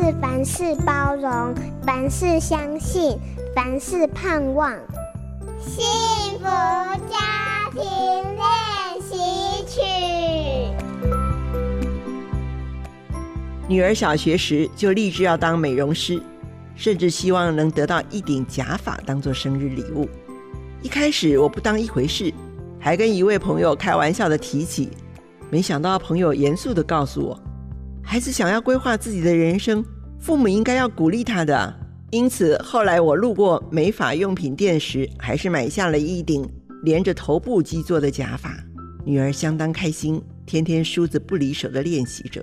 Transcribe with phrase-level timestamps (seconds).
[0.00, 1.52] 是凡事包容，
[1.84, 3.18] 凡事相信，
[3.52, 4.72] 凡事盼望。
[5.58, 5.84] 幸
[6.38, 9.80] 福家庭练习曲。
[13.66, 16.22] 女儿小学时就立志要当美容师，
[16.76, 20.08] 甚至希望能得到一顶假发当做生日礼物。
[20.80, 22.32] 一开始我不当一回事，
[22.78, 24.90] 还跟一位朋友开玩笑的提起，
[25.50, 27.40] 没想到朋友严肃的告诉我，
[28.10, 29.84] 孩子想要规划自己的人生，
[30.18, 31.74] 父母应该要鼓励他的。
[32.10, 36.48] 因此，后来我路过美发用品店时，还是买下了一顶
[36.84, 38.58] 连着头部基座的假发。
[39.04, 42.42] 女儿相当开心，天天梳子不离手的练习着。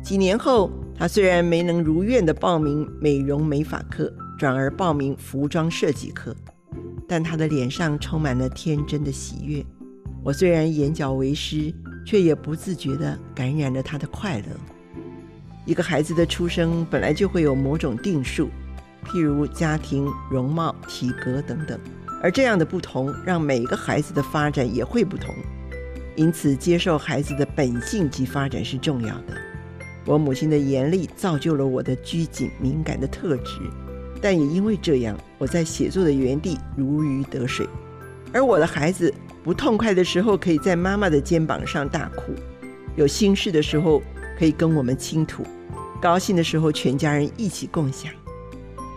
[0.00, 6.32] 几年后，她虽然没能如愿的报名美容美发课，转而报名服装设计课，
[7.08, 9.60] 但她的脸上充满了天真的喜悦。
[10.22, 11.74] 我虽然眼角为湿，
[12.08, 14.44] 却也不自觉地感染了他的快乐。
[15.66, 18.48] 一个孩子的出生本来就会有某种定数。
[19.04, 21.78] 譬如家庭、容貌、体格等等，
[22.22, 25.34] 而这样的不同，让每一个孩子的发展也会不同。
[26.16, 29.36] 因此，接受孩子的本性及发展是重要的。
[30.06, 33.60] 我母亲的严厉造就了我的拘谨敏感的特质，
[34.22, 37.68] 但也因为这样，我在写作的园地如鱼得水。
[38.32, 39.12] 而我的孩子
[39.48, 42.34] 不痛快的时候，可以在妈妈的肩膀上大哭；
[42.96, 44.02] 有心事的时候，
[44.38, 45.42] 可以跟我们倾吐；
[46.02, 48.12] 高兴的时候，全家人一起共享。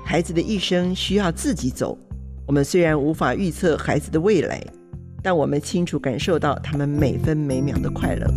[0.04, 1.98] 孩子的一生需要自己走。
[2.46, 4.62] 我们虽然无法预测孩子的未来，
[5.24, 8.28] 但我们清楚感受到他们每分每秒的快乐。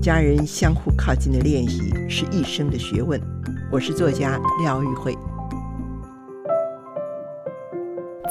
[0.00, 3.20] 家人相互靠近的练习是一生的学问。
[3.72, 5.18] 我是作家廖玉蕙。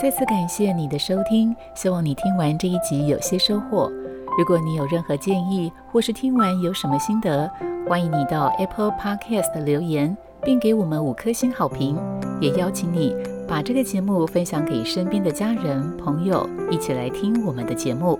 [0.01, 3.91] 再次感谢你的收听，希望你听完这一集有些收获。
[4.38, 7.50] 如果你有任何建议，或是听完有什么心得，
[7.88, 10.16] 欢迎你到 Apple Podcast 留言。
[10.44, 11.97] 并给我们五颗星好评，
[12.39, 13.16] 也邀请你
[13.47, 18.19] 把这个节目分享给身边的家人朋友，一起来听我们的节目。